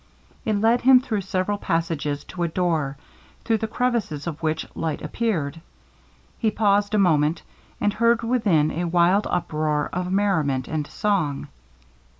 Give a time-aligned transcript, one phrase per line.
[0.45, 2.97] It led him through several passages to a door,
[3.45, 5.61] through the crevices of which light appeared.
[6.39, 7.43] He paused a moment,
[7.79, 11.49] and heard within a wild uproar of merriment and song.